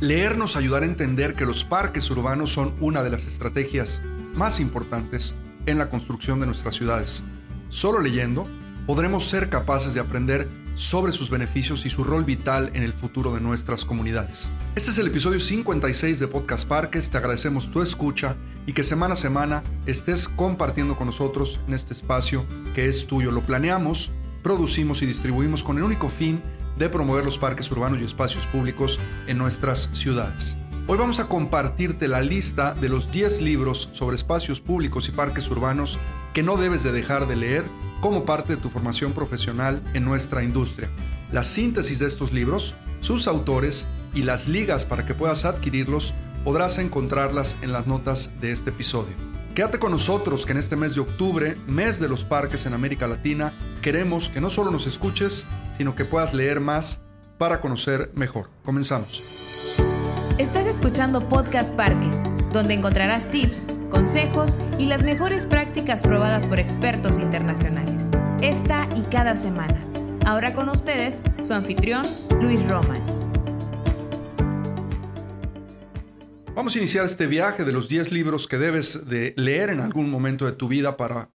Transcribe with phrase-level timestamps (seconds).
[0.00, 4.00] Leer nos ayudará a entender que los parques urbanos son una de las estrategias
[4.34, 5.34] más importantes
[5.66, 7.22] en la construcción de nuestras ciudades.
[7.68, 8.48] Solo leyendo
[8.86, 13.34] podremos ser capaces de aprender sobre sus beneficios y su rol vital en el futuro
[13.34, 14.48] de nuestras comunidades.
[14.74, 18.36] Este es el episodio 56 de Podcast Parques, te agradecemos tu escucha
[18.66, 23.30] y que semana a semana estés compartiendo con nosotros en este espacio que es tuyo.
[23.32, 24.10] Lo planeamos,
[24.42, 26.40] producimos y distribuimos con el único fin
[26.80, 30.56] de promover los parques urbanos y espacios públicos en nuestras ciudades.
[30.86, 35.48] Hoy vamos a compartirte la lista de los 10 libros sobre espacios públicos y parques
[35.50, 35.98] urbanos
[36.32, 37.64] que no debes de dejar de leer
[38.00, 40.88] como parte de tu formación profesional en nuestra industria.
[41.30, 46.78] La síntesis de estos libros, sus autores y las ligas para que puedas adquirirlos podrás
[46.78, 49.14] encontrarlas en las notas de este episodio.
[49.54, 53.06] Quédate con nosotros que en este mes de octubre, mes de los parques en América
[53.06, 57.00] Latina, queremos que no solo nos escuches, sino que puedas leer más
[57.38, 58.50] para conocer mejor.
[58.64, 59.76] Comenzamos.
[60.38, 67.18] Estás escuchando Podcast Parques, donde encontrarás tips, consejos y las mejores prácticas probadas por expertos
[67.18, 68.10] internacionales.
[68.40, 69.84] Esta y cada semana.
[70.24, 72.06] Ahora con ustedes, su anfitrión,
[72.40, 73.04] Luis Roman.
[76.54, 80.10] Vamos a iniciar este viaje de los 10 libros que debes de leer en algún
[80.10, 81.30] momento de tu vida para,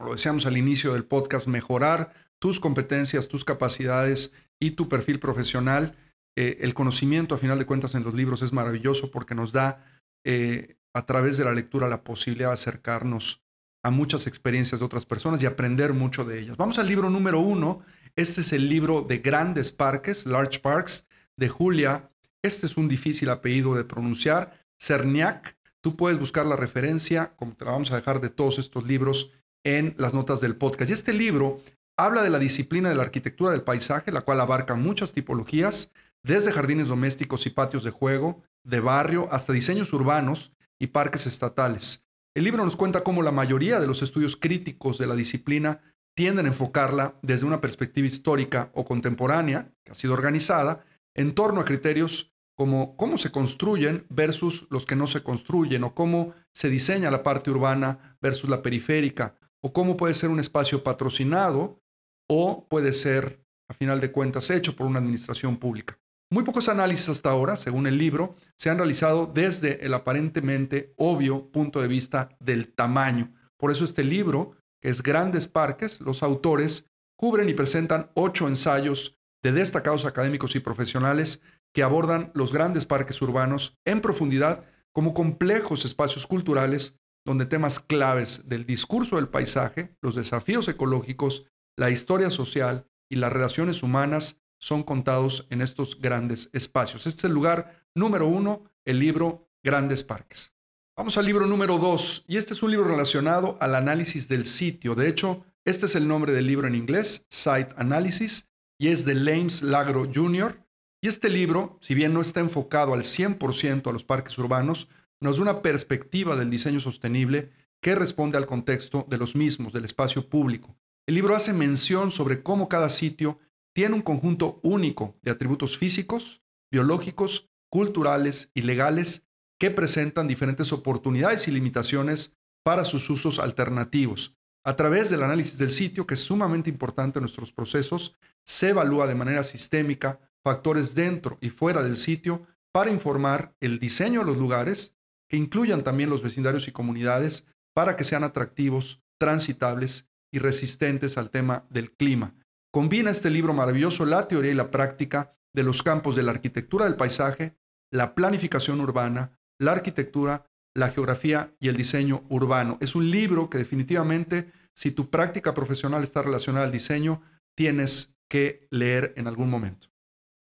[0.00, 5.20] como lo decíamos al inicio del podcast, mejorar tus competencias, tus capacidades y tu perfil
[5.20, 5.94] profesional.
[6.38, 9.84] Eh, el conocimiento, a final de cuentas, en los libros es maravilloso porque nos da
[10.24, 13.42] eh, a través de la lectura la posibilidad de acercarnos
[13.84, 16.56] a muchas experiencias de otras personas y aprender mucho de ellas.
[16.56, 17.80] Vamos al libro número uno.
[18.16, 21.06] Este es el libro de Grandes Parques, Large Parks,
[21.36, 22.10] de Julia.
[22.40, 24.64] Este es un difícil apellido de pronunciar.
[24.80, 25.58] Cerniak.
[25.82, 29.32] Tú puedes buscar la referencia, como te la vamos a dejar de todos estos libros,
[29.64, 30.90] en las notas del podcast.
[30.90, 31.60] Y este libro
[31.96, 36.52] habla de la disciplina de la arquitectura del paisaje, la cual abarca muchas tipologías, desde
[36.52, 42.06] jardines domésticos y patios de juego, de barrio, hasta diseños urbanos y parques estatales.
[42.34, 45.80] El libro nos cuenta cómo la mayoría de los estudios críticos de la disciplina
[46.14, 50.84] tienden a enfocarla desde una perspectiva histórica o contemporánea, que ha sido organizada,
[51.14, 55.94] en torno a criterios como cómo se construyen versus los que no se construyen, o
[55.94, 60.82] cómo se diseña la parte urbana versus la periférica, o cómo puede ser un espacio
[60.82, 61.80] patrocinado
[62.28, 65.98] o puede ser, a final de cuentas, hecho por una administración pública.
[66.32, 71.50] Muy pocos análisis hasta ahora, según el libro, se han realizado desde el aparentemente obvio
[71.50, 73.32] punto de vista del tamaño.
[73.58, 79.18] Por eso este libro, que es Grandes Parques, los autores cubren y presentan ocho ensayos
[79.42, 81.42] de destacados académicos y profesionales
[81.74, 88.48] que abordan los grandes parques urbanos en profundidad como complejos espacios culturales donde temas claves
[88.48, 94.82] del discurso del paisaje, los desafíos ecológicos, la historia social y las relaciones humanas son
[94.82, 97.06] contados en estos grandes espacios.
[97.06, 100.54] Este es el lugar número uno, el libro Grandes Parques.
[100.96, 104.94] Vamos al libro número dos, y este es un libro relacionado al análisis del sitio.
[104.94, 109.14] De hecho, este es el nombre del libro en inglés, Site Analysis, y es de
[109.14, 110.62] Lames Lagro Jr.
[111.00, 114.88] Y este libro, si bien no está enfocado al 100% a los parques urbanos,
[115.20, 117.50] nos da una perspectiva del diseño sostenible
[117.80, 120.76] que responde al contexto de los mismos, del espacio público,
[121.06, 123.38] el libro hace mención sobre cómo cada sitio
[123.72, 129.26] tiene un conjunto único de atributos físicos, biológicos, culturales y legales
[129.58, 134.36] que presentan diferentes oportunidades y limitaciones para sus usos alternativos.
[134.62, 139.06] A través del análisis del sitio, que es sumamente importante en nuestros procesos, se evalúa
[139.06, 144.38] de manera sistémica factores dentro y fuera del sitio para informar el diseño de los
[144.38, 144.94] lugares,
[145.30, 151.30] que incluyan también los vecindarios y comunidades, para que sean atractivos, transitables y resistentes al
[151.30, 152.34] tema del clima.
[152.72, 156.84] Combina este libro maravilloso la teoría y la práctica de los campos de la arquitectura
[156.84, 157.56] del paisaje,
[157.92, 162.78] la planificación urbana, la arquitectura, la geografía y el diseño urbano.
[162.80, 167.22] Es un libro que definitivamente, si tu práctica profesional está relacionada al diseño,
[167.56, 169.89] tienes que leer en algún momento.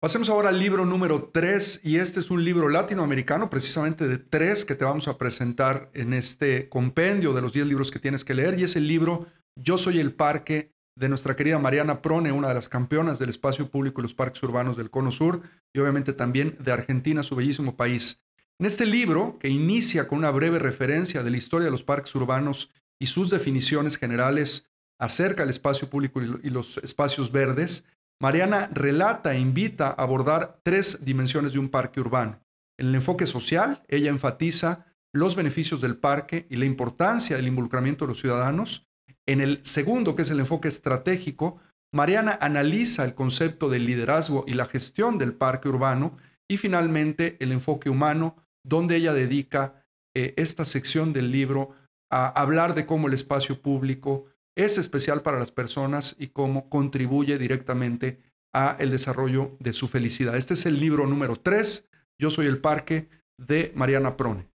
[0.05, 4.67] Pasemos ahora al libro número 3 y este es un libro latinoamericano, precisamente de tres
[4.67, 8.35] que te vamos a presentar en este compendio de los 10 libros que tienes que
[8.35, 12.49] leer y es el libro yo soy el parque de nuestra querida Mariana Prone, una
[12.49, 15.41] de las campeonas del espacio público y los parques urbanos del Cono Sur,
[15.75, 18.21] y obviamente también de Argentina, su bellísimo país.
[18.61, 22.15] En este libro, que inicia con una breve referencia de la historia de los parques
[22.15, 22.71] urbanos
[23.01, 24.71] y sus definiciones generales
[25.01, 27.87] acerca del espacio público y los espacios verdes,
[28.21, 32.41] Mariana relata e invita a abordar tres dimensiones de un parque urbano.
[32.79, 38.05] En el enfoque social, ella enfatiza los beneficios del parque y la importancia del involucramiento
[38.05, 38.89] de los ciudadanos.
[39.27, 41.61] En el segundo, que es el enfoque estratégico,
[41.93, 46.17] Mariana analiza el concepto del liderazgo y la gestión del parque urbano.
[46.49, 49.85] Y finalmente, el enfoque humano, donde ella dedica
[50.17, 51.71] eh, esta sección del libro
[52.11, 54.27] a hablar de cómo el espacio público
[54.57, 58.21] es especial para las personas y cómo contribuye directamente
[58.53, 60.37] a el desarrollo de su felicidad.
[60.37, 64.49] Este es el libro número 3, Yo soy el parque, de Mariana Prone.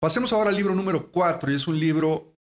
[0.00, 2.36] Pasemos ahora al libro número 4 y es un libro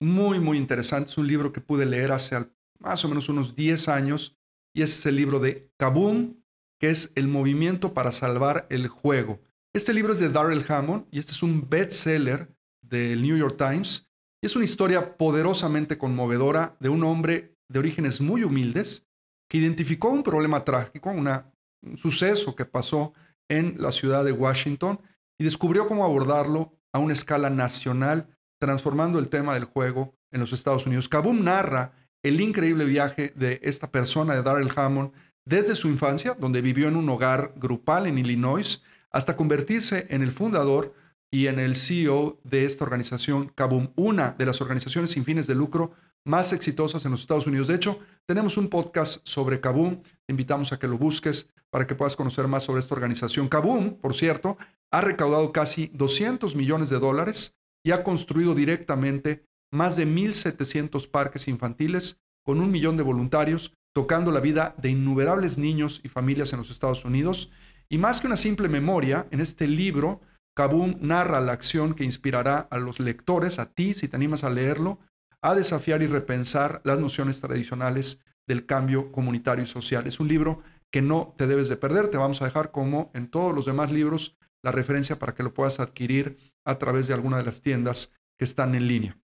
[0.00, 1.10] muy, muy interesante.
[1.10, 2.36] Es un libro que pude leer hace
[2.78, 4.36] más o menos unos 10 años
[4.74, 6.42] y es el libro de Kaboom,
[6.78, 9.40] que es El movimiento para salvar el juego.
[9.74, 14.10] Este libro es de Darrell Hammond y este es un bestseller del New York Times.
[14.42, 19.06] Y es una historia poderosamente conmovedora de un hombre de orígenes muy humildes
[19.48, 21.50] que identificó un problema trágico, una,
[21.82, 23.12] un suceso que pasó
[23.48, 25.00] en la ciudad de Washington
[25.38, 28.28] y descubrió cómo abordarlo a una escala nacional,
[28.58, 31.08] transformando el tema del juego en los Estados Unidos.
[31.08, 31.92] Kaboom narra
[32.22, 35.12] el increíble viaje de esta persona, de Darrell Hammond,
[35.44, 40.32] desde su infancia, donde vivió en un hogar grupal en Illinois, hasta convertirse en el
[40.32, 40.94] fundador
[41.30, 45.54] y en el CEO de esta organización, Kaboom, una de las organizaciones sin fines de
[45.54, 45.92] lucro
[46.24, 47.68] más exitosas en los Estados Unidos.
[47.68, 50.02] De hecho, tenemos un podcast sobre Kaboom.
[50.02, 53.48] Te invitamos a que lo busques para que puedas conocer más sobre esta organización.
[53.48, 54.58] Kaboom, por cierto,
[54.90, 61.48] ha recaudado casi 200 millones de dólares y ha construido directamente más de 1.700 parques
[61.48, 66.60] infantiles con un millón de voluntarios, tocando la vida de innumerables niños y familias en
[66.60, 67.50] los Estados Unidos.
[67.88, 70.20] Y más que una simple memoria, en este libro,
[70.56, 74.50] Kaboom narra la acción que inspirará a los lectores, a ti, si te animas a
[74.50, 74.98] leerlo,
[75.42, 80.06] a desafiar y repensar las nociones tradicionales del cambio comunitario y social.
[80.06, 82.08] Es un libro que no te debes de perder.
[82.08, 85.52] Te vamos a dejar, como en todos los demás libros, la referencia para que lo
[85.52, 89.18] puedas adquirir a través de alguna de las tiendas que están en línea.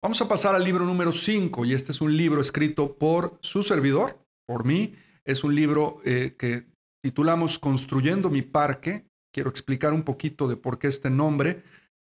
[0.00, 3.64] Vamos a pasar al libro número 5 y este es un libro escrito por su
[3.64, 4.94] servidor, por mí.
[5.24, 6.66] Es un libro eh, que
[7.02, 9.08] titulamos Construyendo mi parque.
[9.38, 11.62] Quiero explicar un poquito de por qué este nombre.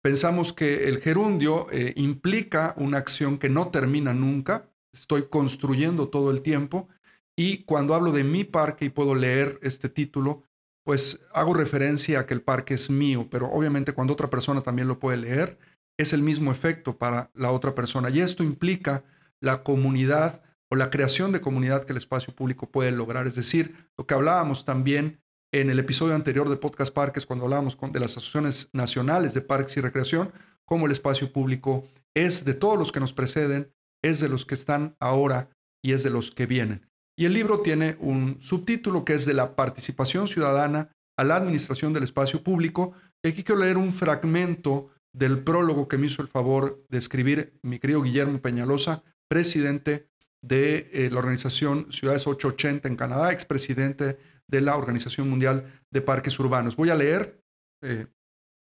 [0.02, 4.72] Pensamos que el gerundio eh, implica una acción que no termina nunca.
[4.92, 6.90] Estoy construyendo todo el tiempo.
[7.38, 10.46] Y cuando hablo de mi parque y puedo leer este título,
[10.84, 14.88] pues hago referencia a que el parque es mío, pero obviamente cuando otra persona también
[14.88, 15.60] lo puede leer,
[16.00, 18.10] es el mismo efecto para la otra persona.
[18.10, 19.04] Y esto implica
[19.40, 20.42] la comunidad
[20.72, 23.28] o la creación de comunidad que el espacio público puede lograr.
[23.28, 25.21] Es decir, lo que hablábamos también
[25.54, 29.76] en el episodio anterior de Podcast Parques, cuando hablábamos de las asociaciones nacionales de parques
[29.76, 30.32] y recreación,
[30.66, 31.84] cómo el espacio público
[32.16, 35.50] es de todos los que nos preceden, es de los que están ahora
[35.84, 36.88] y es de los que vienen.
[37.18, 41.92] Y el libro tiene un subtítulo que es de la participación ciudadana a la administración
[41.92, 42.94] del espacio público.
[43.22, 47.60] Y aquí quiero leer un fragmento del prólogo que me hizo el favor de escribir
[47.62, 50.08] mi querido Guillermo Peñalosa, presidente
[50.42, 54.18] de eh, la organización Ciudades 880 en Canadá, expresidente
[54.52, 56.76] de la Organización Mundial de Parques Urbanos.
[56.76, 57.42] Voy a leer
[57.82, 58.08] eh,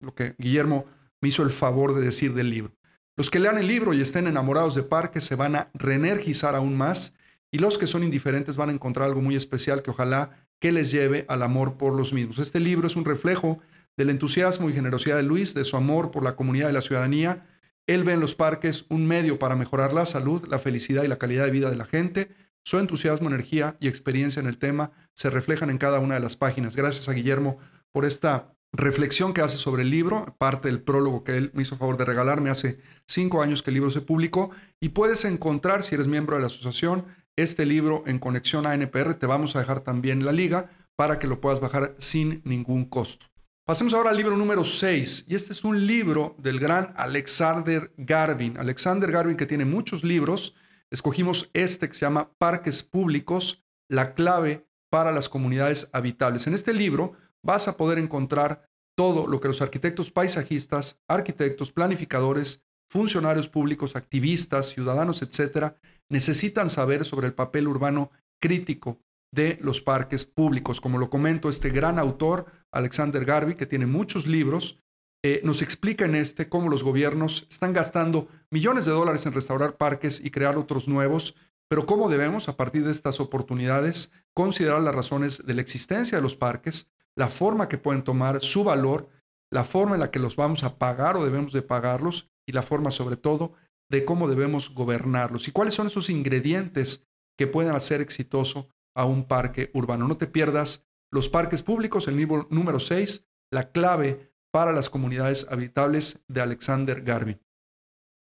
[0.00, 0.86] lo que Guillermo
[1.20, 2.72] me hizo el favor de decir del libro.
[3.16, 6.76] Los que lean el libro y estén enamorados de parques se van a reenergizar aún
[6.76, 7.14] más
[7.52, 10.90] y los que son indiferentes van a encontrar algo muy especial que ojalá que les
[10.90, 12.38] lleve al amor por los mismos.
[12.38, 13.60] Este libro es un reflejo
[13.96, 17.46] del entusiasmo y generosidad de Luis, de su amor por la comunidad y la ciudadanía.
[17.86, 21.18] Él ve en los parques un medio para mejorar la salud, la felicidad y la
[21.18, 22.28] calidad de vida de la gente.
[22.64, 26.34] Su entusiasmo, energía y experiencia en el tema se reflejan en cada una de las
[26.34, 26.76] páginas.
[26.76, 27.58] Gracias a Guillermo
[27.92, 31.76] por esta reflexión que hace sobre el libro, parte del prólogo que él me hizo
[31.76, 34.50] favor de regalarme hace cinco años que el libro se publicó.
[34.80, 37.04] Y puedes encontrar, si eres miembro de la asociación,
[37.36, 39.14] este libro en conexión a NPR.
[39.14, 43.26] Te vamos a dejar también la liga para que lo puedas bajar sin ningún costo.
[43.66, 45.26] Pasemos ahora al libro número 6.
[45.28, 48.56] Y este es un libro del gran Alexander Garvin.
[48.56, 50.54] Alexander Garvin que tiene muchos libros.
[50.94, 56.46] Escogimos este que se llama Parques Públicos, la clave para las comunidades habitables.
[56.46, 62.62] En este libro vas a poder encontrar todo lo que los arquitectos paisajistas, arquitectos, planificadores,
[62.88, 65.76] funcionarios públicos, activistas, ciudadanos, etcétera,
[66.08, 69.00] necesitan saber sobre el papel urbano crítico
[69.32, 70.80] de los parques públicos.
[70.80, 74.78] Como lo comento, este gran autor, Alexander Garvey, que tiene muchos libros,
[75.26, 79.78] eh, nos explica en este cómo los gobiernos están gastando millones de dólares en restaurar
[79.78, 81.34] parques y crear otros nuevos,
[81.66, 86.22] pero cómo debemos, a partir de estas oportunidades, considerar las razones de la existencia de
[86.22, 89.08] los parques, la forma que pueden tomar, su valor,
[89.50, 92.60] la forma en la que los vamos a pagar o debemos de pagarlos y la
[92.60, 93.54] forma sobre todo
[93.88, 97.06] de cómo debemos gobernarlos y cuáles son esos ingredientes
[97.38, 100.06] que pueden hacer exitoso a un parque urbano.
[100.06, 105.48] No te pierdas los parques públicos, el libro número 6, la clave para las comunidades
[105.50, 107.40] habitables de Alexander Garvin.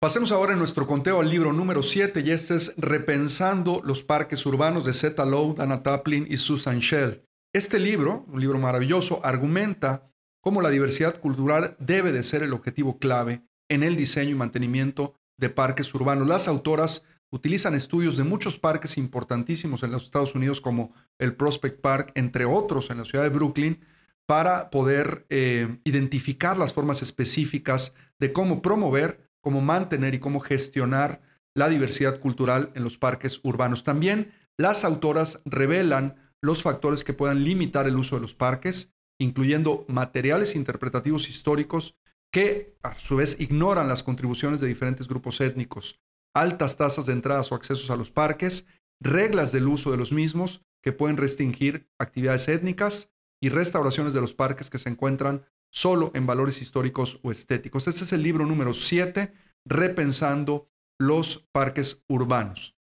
[0.02, 4.44] Pasemos ahora en nuestro conteo al libro número 7 y este es Repensando los parques
[4.48, 7.24] urbanos de Zeta Lowe, Dana Taplin y Susan Shell.
[7.54, 10.12] Este libro, un libro maravilloso, argumenta
[10.42, 15.14] cómo la diversidad cultural debe de ser el objetivo clave en el diseño y mantenimiento
[15.38, 16.28] de parques urbanos.
[16.28, 21.80] Las autoras utilizan estudios de muchos parques importantísimos en los Estados Unidos como el Prospect
[21.80, 23.86] Park, entre otros en la ciudad de Brooklyn,
[24.26, 31.22] para poder eh, identificar las formas específicas de cómo promover, cómo mantener y cómo gestionar
[31.56, 33.84] la diversidad cultural en los parques urbanos.
[33.84, 39.86] También las autoras revelan los factores que puedan limitar el uso de los parques, incluyendo
[39.88, 41.96] materiales interpretativos históricos
[42.32, 46.00] que a su vez ignoran las contribuciones de diferentes grupos étnicos,
[46.34, 48.66] altas tasas de entradas o accesos a los parques,
[49.00, 53.13] reglas del uso de los mismos que pueden restringir actividades étnicas
[53.44, 57.90] y restauraciones de los parques que se encuentran solo en valores históricos o estéticos.
[57.90, 59.34] Este es el libro número 7,
[59.66, 62.78] Repensando los parques urbanos.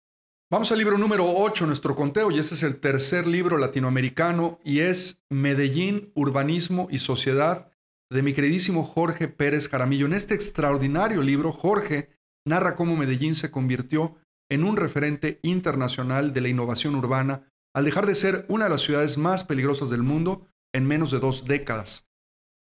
[0.50, 4.80] Vamos al libro número 8, nuestro conteo, y este es el tercer libro latinoamericano y
[4.80, 7.70] es Medellín, Urbanismo y Sociedad
[8.10, 10.06] de mi queridísimo Jorge Pérez Jaramillo.
[10.06, 12.10] En este extraordinario libro, Jorge
[12.44, 14.16] narra cómo Medellín se convirtió
[14.50, 18.80] en un referente internacional de la innovación urbana al dejar de ser una de las
[18.80, 22.10] ciudades más peligrosas del mundo en menos de dos décadas.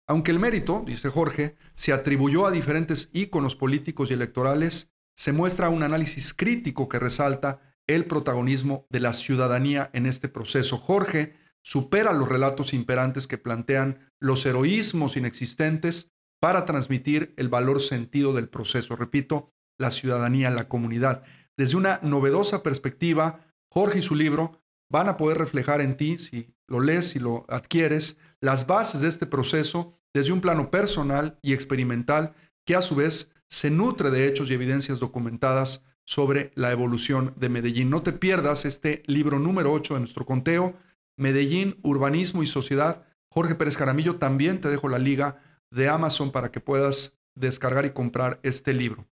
[0.07, 5.69] Aunque el mérito, dice Jorge, se atribuyó a diferentes íconos políticos y electorales, se muestra
[5.69, 10.79] un análisis crítico que resalta el protagonismo de la ciudadanía en este proceso.
[10.79, 18.33] Jorge supera los relatos imperantes que plantean los heroísmos inexistentes para transmitir el valor sentido
[18.33, 18.95] del proceso.
[18.95, 21.25] Repito, la ciudadanía, la comunidad.
[21.57, 24.61] Desde una novedosa perspectiva, Jorge y su libro
[24.91, 29.09] van a poder reflejar en ti, si lo lees, si lo adquieres, las bases de
[29.09, 32.35] este proceso desde un plano personal y experimental
[32.67, 37.49] que a su vez se nutre de hechos y evidencias documentadas sobre la evolución de
[37.49, 37.91] Medellín.
[37.91, 40.75] No te pierdas este libro número 8 de nuestro conteo,
[41.17, 43.05] Medellín, Urbanismo y Sociedad.
[43.29, 47.91] Jorge Pérez Jaramillo, también te dejo la liga de Amazon para que puedas descargar y
[47.91, 49.07] comprar este libro.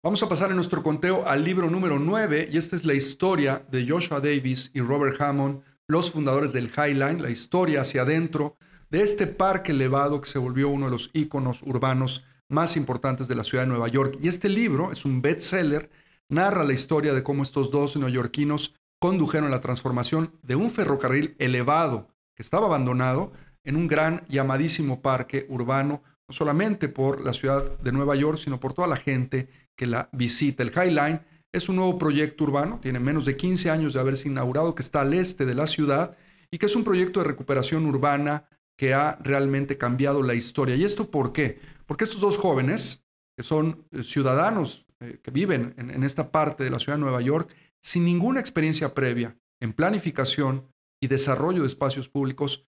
[0.00, 3.66] Vamos a pasar en nuestro conteo al libro número 9 y esta es la historia
[3.68, 8.56] de Joshua Davis y Robert Hammond, los fundadores del Highline, la historia hacia adentro
[8.90, 13.34] de este parque elevado que se volvió uno de los íconos urbanos más importantes de
[13.34, 14.16] la ciudad de Nueva York.
[14.20, 15.90] Y este libro es un bestseller,
[16.28, 22.06] narra la historia de cómo estos dos neoyorquinos condujeron la transformación de un ferrocarril elevado
[22.36, 23.32] que estaba abandonado
[23.64, 28.60] en un gran llamadísimo parque urbano, no solamente por la ciudad de Nueva York, sino
[28.60, 30.62] por toda la gente que la visita.
[30.62, 31.20] El High Line
[31.52, 35.00] es un nuevo proyecto urbano, tiene menos de 15 años de haberse inaugurado, que está
[35.00, 36.16] al este de la ciudad
[36.50, 40.76] y que es un proyecto de recuperación urbana que ha realmente cambiado la historia.
[40.76, 41.60] ¿Y esto por qué?
[41.86, 43.06] Porque estos dos jóvenes,
[43.36, 47.20] que son eh, ciudadanos eh, que viven en, esta parte de la ciudad de Nueva
[47.20, 50.66] York, sin ninguna experiencia previa en planificación
[51.00, 52.66] y desarrollo de espacios públicos,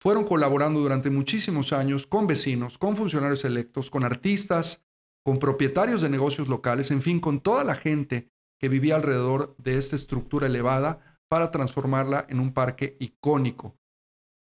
[0.00, 4.85] fueron colaborando durante muchísimos años con vecinos, con funcionarios electos, con artistas,
[5.26, 8.30] con propietarios de negocios locales, en fin, con toda la gente
[8.60, 13.76] que vivía alrededor de esta estructura elevada para transformarla en un parque icónico.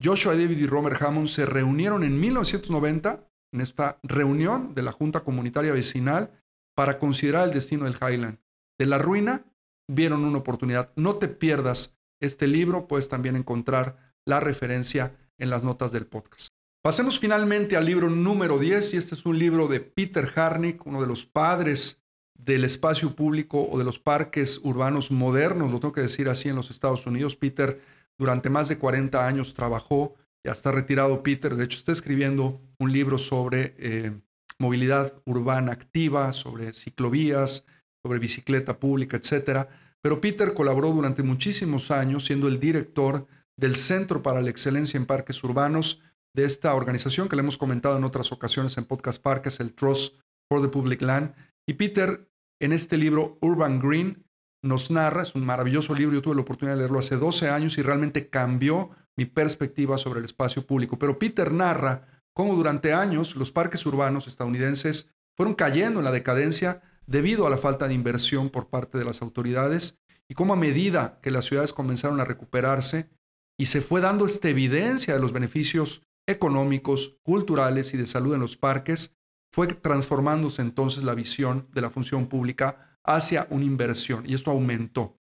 [0.02, 5.20] Joshua David y Robert Hammond se reunieron en 1990 en esta reunión de la Junta
[5.20, 6.32] Comunitaria Vecinal
[6.74, 8.40] para considerar el destino del Highland.
[8.76, 9.44] De la ruina
[9.88, 10.92] vieron una oportunidad.
[10.96, 16.52] No te pierdas este libro, puedes también encontrar la referencia en las notas del podcast.
[16.82, 21.00] Pasemos finalmente al libro número 10 y este es un libro de Peter Harnick, uno
[21.00, 22.02] de los padres
[22.34, 26.56] del espacio público o de los parques urbanos modernos, lo tengo que decir así en
[26.56, 27.36] los Estados Unidos.
[27.36, 27.80] Peter
[28.18, 32.90] durante más de 40 años trabajó, ya está retirado Peter, de hecho está escribiendo un
[32.90, 34.20] libro sobre eh,
[34.58, 37.64] movilidad urbana activa, sobre ciclovías,
[38.04, 39.68] sobre bicicleta pública, etc.
[40.00, 45.06] Pero Peter colaboró durante muchísimos años siendo el director del Centro para la Excelencia en
[45.06, 46.00] Parques Urbanos
[46.34, 50.16] de esta organización que le hemos comentado en otras ocasiones en Podcast Parques, el Trust
[50.48, 51.34] for the Public Land.
[51.66, 54.24] Y Peter, en este libro Urban Green,
[54.62, 57.76] nos narra, es un maravilloso libro, yo tuve la oportunidad de leerlo hace 12 años
[57.78, 60.98] y realmente cambió mi perspectiva sobre el espacio público.
[60.98, 66.82] Pero Peter narra cómo durante años los parques urbanos estadounidenses fueron cayendo en la decadencia
[67.06, 69.98] debido a la falta de inversión por parte de las autoridades
[70.28, 73.10] y cómo a medida que las ciudades comenzaron a recuperarse
[73.58, 78.40] y se fue dando esta evidencia de los beneficios económicos, culturales y de salud en
[78.40, 79.16] los parques,
[79.52, 85.18] fue transformándose entonces la visión de la función pública hacia una inversión y esto aumentó.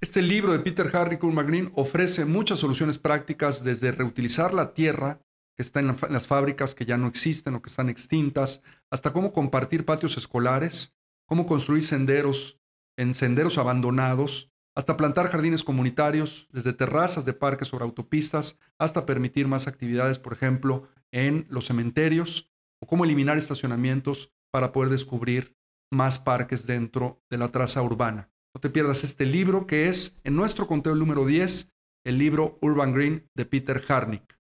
[0.00, 5.20] Este libro de Peter Harry Green ofrece muchas soluciones prácticas desde reutilizar la tierra
[5.56, 9.32] que está en, las fábricas que ya no existen o que están extintas, hasta cómo
[9.32, 10.96] compartir patios escolares,
[11.26, 12.58] cómo construir senderos
[12.96, 14.49] en senderos abandonados,
[14.80, 20.32] hasta plantar jardines comunitarios, desde terrazas de parques sobre autopistas, hasta permitir más actividades, por
[20.32, 25.54] ejemplo, en los cementerios, o cómo eliminar estacionamientos para poder descubrir
[25.92, 28.30] más parques dentro de la traza urbana.
[28.54, 31.74] No te pierdas este libro que es, en nuestro conteo número 10,
[32.06, 34.38] el libro Urban Green de Peter Harnick.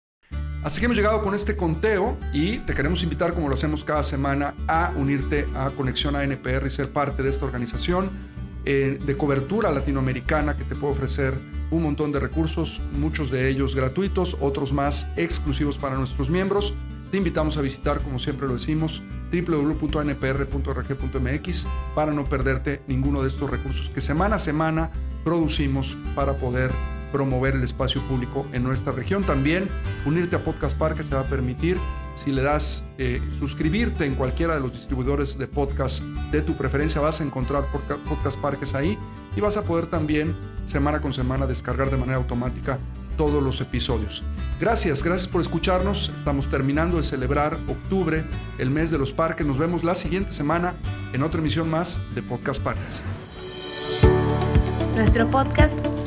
[0.64, 4.04] Así que hemos llegado con este conteo y te queremos invitar, como lo hacemos cada
[4.04, 8.37] semana, a unirte a Conexión ANPR y ser parte de esta organización
[8.70, 11.34] eh, de cobertura latinoamericana que te puede ofrecer
[11.72, 16.74] un montón de recursos, muchos de ellos gratuitos, otros más exclusivos para nuestros miembros.
[17.10, 23.50] Te invitamos a visitar, como siempre lo decimos, www.npr.org.mx para no perderte ninguno de estos
[23.50, 24.92] recursos que semana a semana
[25.24, 26.70] producimos para poder
[27.12, 29.24] promover el espacio público en nuestra región.
[29.24, 29.68] También
[30.06, 31.78] unirte a Podcast Parques te va a permitir,
[32.16, 37.02] si le das eh, suscribirte en cualquiera de los distribuidores de podcast de tu preferencia,
[37.02, 37.66] vas a encontrar
[38.08, 38.98] Podcast Parques ahí
[39.36, 40.36] y vas a poder también
[40.66, 42.80] semana con semana descargar de manera automática
[43.18, 44.24] todos los episodios.
[44.60, 46.12] Gracias, gracias por escucharnos.
[46.18, 48.24] Estamos terminando de celebrar octubre,
[48.58, 49.46] el mes de los parques.
[49.46, 50.76] Nos vemos la siguiente semana
[51.14, 53.04] en otra emisión más de Podcast Parques.
[54.96, 55.97] Nuestro podcast